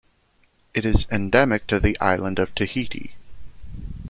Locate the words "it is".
0.73-1.05